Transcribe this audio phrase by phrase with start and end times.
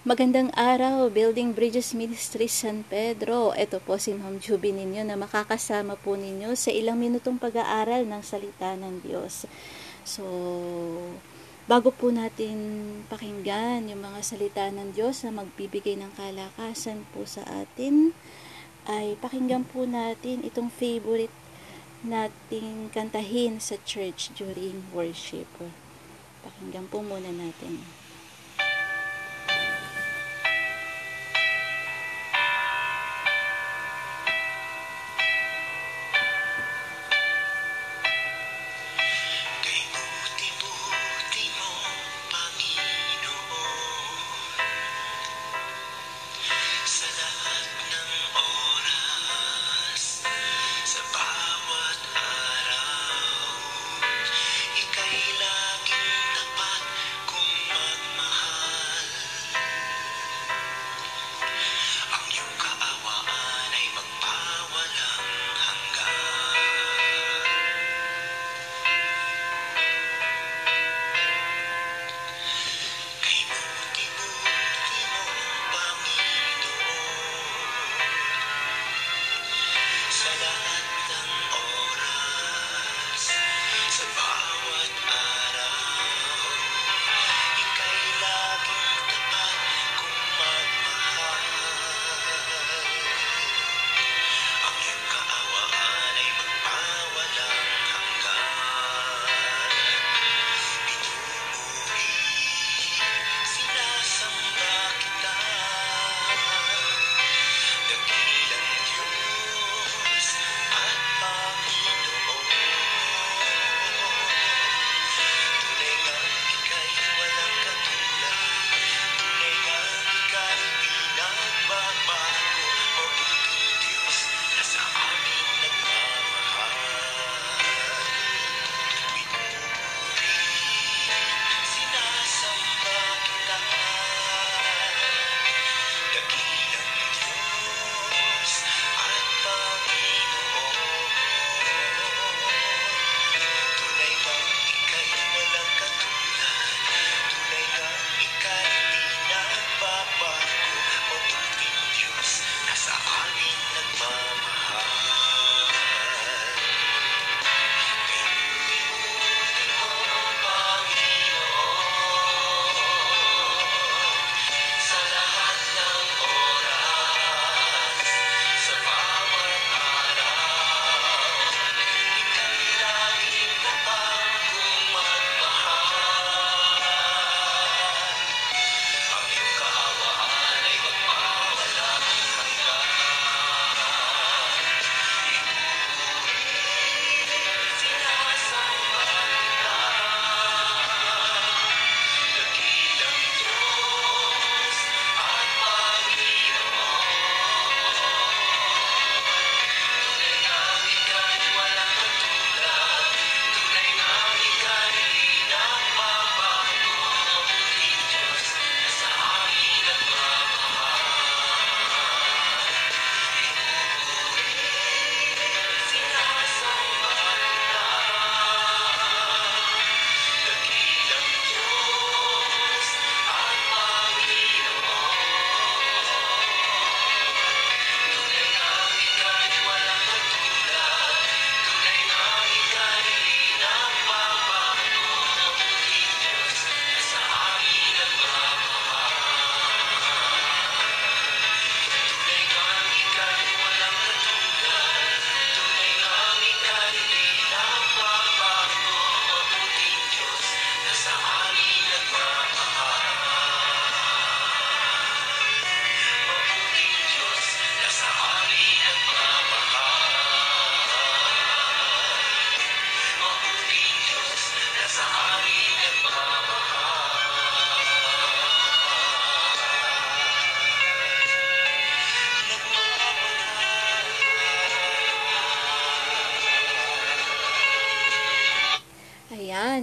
[0.00, 3.52] Magandang araw, Building Bridges Ministry San Pedro.
[3.52, 8.24] Ito po si Ma'am Juby ninyo na makakasama po ninyo sa ilang minutong pag-aaral ng
[8.24, 9.44] salita ng Diyos.
[10.08, 10.24] So,
[11.68, 12.56] bago po natin
[13.12, 18.16] pakinggan yung mga salita ng Diyos na magbibigay ng kalakasan po sa atin,
[18.88, 21.36] ay pakinggan po natin itong favorite
[22.00, 25.44] nating kantahin sa church during worship.
[26.40, 27.99] Pakinggan po muna natin.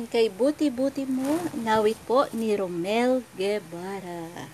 [0.07, 4.47] Kay Buti-Buti mo, nawit po ni Romel Guevara.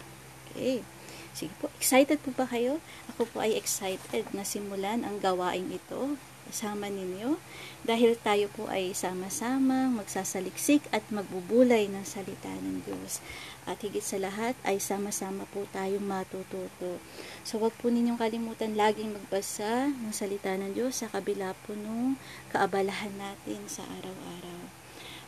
[0.50, 0.82] Okay.
[1.30, 2.82] Sige po, excited po ba kayo?
[3.14, 6.18] Ako po ay excited na simulan ang gawain ito.
[6.50, 7.38] kasama ninyo
[7.86, 13.22] dahil tayo po ay sama-sama magsasaliksik at magbubulay ng salita ng Diyos.
[13.70, 16.98] At higit sa lahat ay sama-sama po tayong matututo.
[17.46, 22.18] So wag po ninyong kalimutan laging magbasa ng salita ng Diyos sa kabila po nung
[22.50, 24.83] kaabalahan natin sa araw-araw.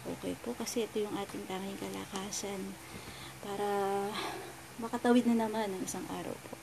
[0.06, 2.78] Okay po kasi ito yung ating tanging kalakasan
[3.42, 3.68] para
[4.78, 6.56] makatawid na naman ng isang araw po.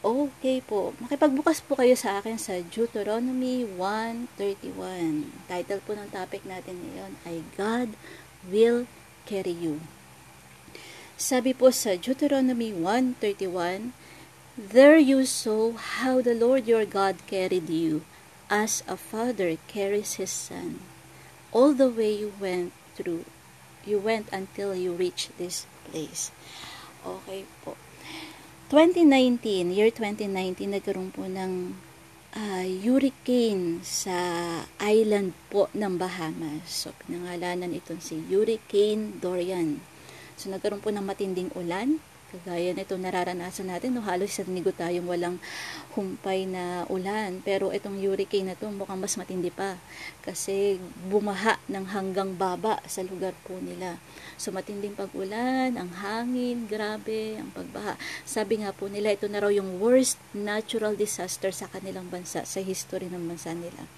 [0.00, 0.96] Okay po.
[1.02, 5.28] Makipagbukas po kayo sa akin sa Deuteronomy 1.31.
[5.44, 7.92] Title po ng topic natin ngayon ay God
[8.48, 8.88] will
[9.28, 9.84] carry you.
[11.20, 13.92] Sabi po sa Deuteronomy 1.31,
[14.56, 18.08] There you saw how the Lord your God carried you,
[18.50, 20.82] as a father carries his son,
[21.50, 23.24] all the way you went through,
[23.86, 26.30] you went until you reached this place.
[27.02, 27.74] Okay po.
[28.70, 31.74] 2019, year 2019, nagkaroon po ng
[32.38, 34.14] uh, hurricane sa
[34.78, 36.70] island po ng Bahamas.
[36.70, 39.82] So, pinangalanan itong si Hurricane Dorian.
[40.38, 41.98] So, nagkaroon po ng matinding ulan
[42.30, 45.42] Kagaya nito nararanasan natin, no, halos sa linggo tayong walang
[45.98, 47.42] humpay na ulan.
[47.42, 49.82] Pero itong hurricane na to mukhang mas matindi pa.
[50.22, 50.78] Kasi
[51.10, 53.98] bumaha ng hanggang baba sa lugar po nila.
[54.38, 57.98] So matinding pag-ulan, ang hangin, grabe, ang pagbaha.
[58.22, 62.62] Sabi nga po nila, ito na raw yung worst natural disaster sa kanilang bansa, sa
[62.62, 63.90] history ng bansa nila.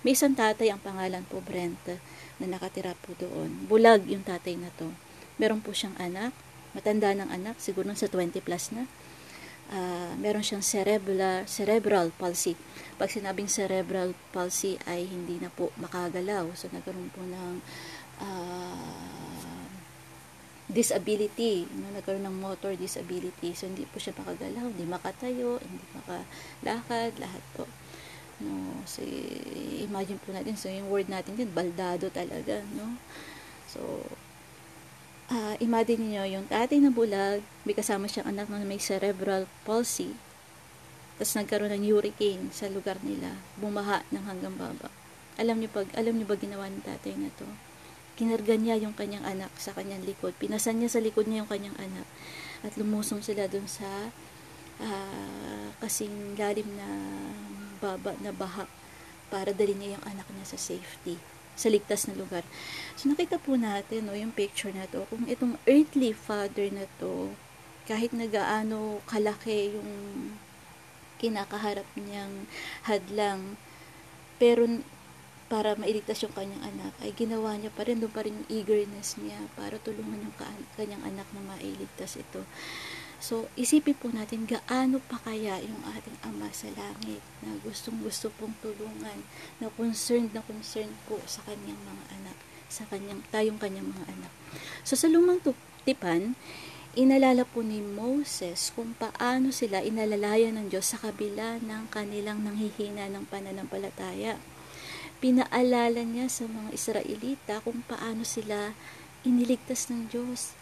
[0.00, 1.98] May isang tatay, ang pangalan po Brent,
[2.40, 3.68] na nakatira po doon.
[3.68, 4.88] Bulag yung tatay na to.
[5.36, 6.32] Meron po siyang anak,
[6.72, 8.84] matanda ng anak, siguro sa 20 plus na.
[9.70, 12.58] Uh, meron siyang cerebral, cerebral palsy.
[12.98, 16.50] Pag sinabing cerebral palsy ay hindi na po makagalaw.
[16.58, 17.62] So, nagkaroon po ng
[18.18, 19.54] uh,
[20.66, 21.70] disability.
[21.70, 21.86] No?
[21.94, 23.54] Nagkaroon ng motor disability.
[23.54, 27.70] So, hindi po siya makagalaw, hindi makatayo, hindi makalakad, lahat po.
[28.40, 29.04] No, so,
[29.84, 32.96] imagine po natin, so yung word natin din, baldado talaga, no?
[33.68, 34.00] So,
[35.30, 40.12] uh, imagine niyo yung tatay na bulag, may kasama siyang anak na may cerebral palsy,
[41.16, 44.90] tapos nagkaroon ng hurricane sa lugar nila, bumaha ng hanggang baba.
[45.36, 47.44] Alam niyo pag alam niyo ba ginawa ng tatay na to?
[48.16, 50.36] Kinarga niya yung kanyang anak sa kanyang likod.
[50.36, 52.04] Pinasan niya sa likod niya yung kanyang anak.
[52.60, 54.12] At lumusong sila dun sa
[54.80, 56.88] uh, kasing lalim na
[57.80, 58.68] baba na baha
[59.32, 62.46] para dali niya yung anak niya sa safety sa ligtas na lugar.
[62.96, 67.34] So, nakita po natin, no, yung picture na to, kung itong earthly father na to,
[67.90, 69.90] kahit nagaano kalaki yung
[71.20, 72.48] kinakaharap niyang
[72.86, 73.60] hadlang,
[74.40, 74.64] pero
[75.50, 79.18] para mailigtas yung kanyang anak, ay ginawa niya pa rin, doon pa rin yung eagerness
[79.18, 80.36] niya para tulungan yung
[80.78, 82.46] kanyang anak na mailigtas ito.
[83.20, 88.32] So, isipin po natin gaano pa kaya yung ating Ama sa langit na gustong gusto
[88.40, 89.20] pong tulungan,
[89.60, 92.36] na concerned na concerned po sa kanyang mga anak,
[92.72, 94.32] sa kanyang, tayong kanyang mga anak.
[94.88, 95.44] So, sa lumang
[95.84, 96.32] tipan,
[96.96, 103.12] inalala po ni Moses kung paano sila inalalaya ng Diyos sa kabila ng kanilang nanghihina
[103.12, 104.40] ng pananampalataya.
[105.20, 108.72] Pinaalala niya sa mga Israelita kung paano sila
[109.28, 110.56] iniligtas ng Diyos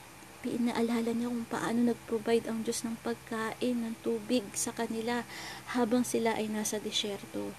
[0.48, 5.28] pinaalala niya kung paano nag-provide ang Diyos ng pagkain, ng tubig sa kanila
[5.76, 7.52] habang sila ay nasa disyerto.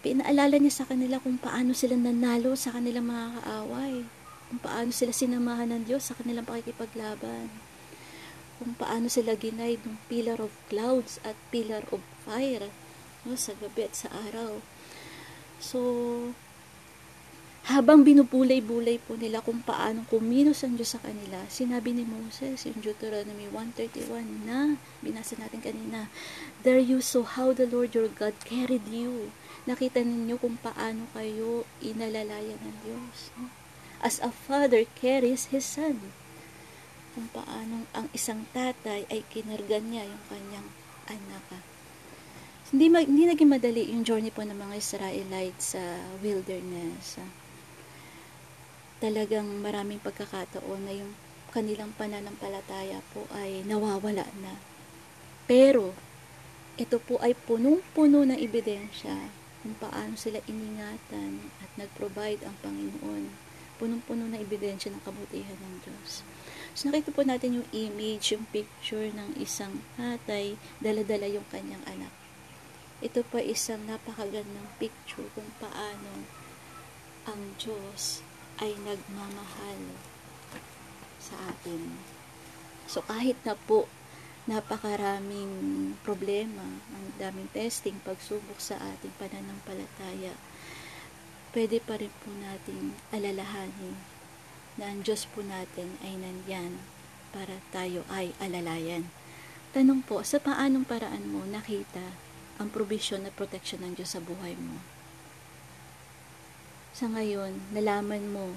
[0.00, 4.08] Pinaalala niya sa kanila kung paano sila nanalo sa kanilang mga kaaway,
[4.50, 7.52] kung paano sila sinamahan ng Diyos sa kanilang pakikipaglaban,
[8.58, 12.72] kung paano sila ginaid ng pillar of clouds at pillar of fire
[13.22, 14.58] no, sa gabi at sa araw.
[15.62, 15.78] So,
[17.62, 22.82] habang binubulay-bulay po nila kung paano kumilos ang Diyos sa kanila, sinabi ni Moses, yung
[22.82, 26.10] Deuteronomy 131 na binasa natin kanina,
[26.66, 29.30] There you saw how the Lord your God carried you.
[29.70, 33.30] Nakita ninyo kung paano kayo inalalaya ng Diyos.
[34.02, 36.10] As a father carries his son.
[37.14, 40.68] Kung paano ang isang tatay ay kinargan niya yung kanyang
[41.06, 41.62] anak.
[42.74, 45.82] Hindi, hindi naging madali yung journey po ng mga Israelites sa
[46.18, 47.22] wilderness
[49.02, 51.10] talagang maraming pagkakataon na yung
[51.50, 54.62] kanilang pananampalataya po ay nawawala na.
[55.50, 55.90] Pero,
[56.78, 59.28] ito po ay punong-puno ng ebidensya
[59.60, 63.26] kung paano sila iningatan at nag-provide ang Panginoon.
[63.82, 66.22] Punong-puno ng ebidensya ng kabutihan ng Diyos.
[66.72, 72.14] So, nakita po natin yung image, yung picture ng isang tatay, dala-dala yung kanyang anak.
[73.02, 76.22] Ito pa isang napakagandang picture kung paano
[77.26, 78.22] ang Diyos
[78.62, 79.98] ay nagmamahal
[81.18, 81.98] sa atin.
[82.86, 83.90] So kahit na po
[84.46, 85.54] napakaraming
[86.06, 90.38] problema, ang daming testing, pagsubok sa ating pananampalataya,
[91.54, 93.98] pwede pa rin po nating alalahanin
[94.78, 96.78] na ang Diyos po natin ay nandyan
[97.34, 99.10] para tayo ay alalayan.
[99.72, 102.12] Tanong po, sa paanong paraan mo nakita
[102.60, 104.91] ang provision at protection ng Diyos sa buhay mo?
[106.92, 108.52] Sa ngayon, nalaman mo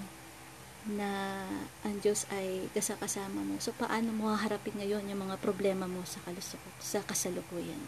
[0.86, 1.42] na
[1.88, 3.56] ang Diyos ay kasakasama mo.
[3.64, 7.80] So, paano mo haharapin ngayon yung mga problema mo sa, kalusuk sa kasalukuyan?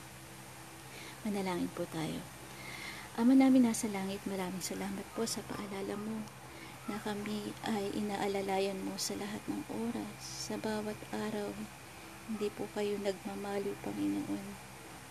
[1.28, 2.24] Manalangin po tayo.
[3.20, 6.24] Ama namin nasa langit, maraming salamat po sa paalala mo
[6.88, 11.52] na kami ay inaalalayan mo sa lahat ng oras, sa bawat araw.
[12.32, 14.46] Hindi po kayo nagmamaliw, Panginoon,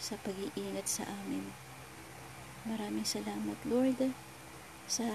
[0.01, 1.53] sa pag-iingat sa amin.
[2.65, 4.01] Maraming salamat, Lord,
[4.87, 5.07] sa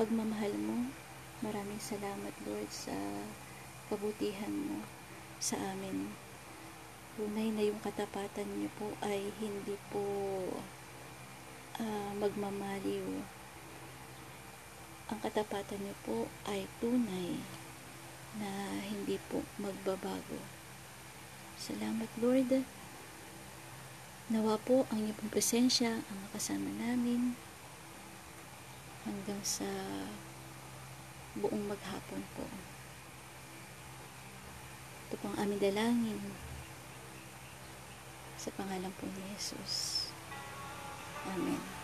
[0.00, 0.88] pagmamahal mo.
[1.44, 2.96] Maraming salamat, Lord, sa
[3.92, 4.80] kabutihan mo
[5.36, 6.08] sa amin.
[7.20, 10.04] Tunay na yung katapatan niyo po ay hindi po
[11.76, 13.20] uh, magmamaliw.
[15.12, 16.18] Ang katapatan niyo po
[16.48, 17.36] ay tunay
[18.40, 20.40] na hindi po magbabago.
[21.60, 22.64] Salamat Lord.
[24.32, 27.36] Nawa po ang inyong pong presensya ang makasama namin
[29.06, 29.68] hanggang sa
[31.38, 32.44] buong maghapon po.
[35.08, 36.20] Ito po ang aming dalangin
[38.40, 40.08] sa pangalan po ni Jesus.
[41.28, 41.79] Amen.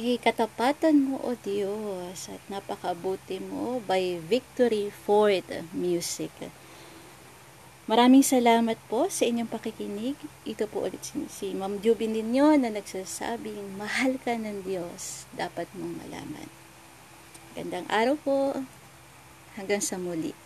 [0.00, 5.44] Ikatapatan mo, O Diyos, at napakabuti mo by Victory Ford
[5.76, 6.32] Music.
[7.90, 10.14] Maraming salamat po sa inyong pakikinig.
[10.46, 15.66] Ito po ulit si, si Ma'am Jubin ninyo na nagsasabing, mahal ka ng Diyos, dapat
[15.74, 16.48] mong malaman.
[17.58, 18.38] Gandang araw po.
[19.58, 20.39] Hanggang sa muli.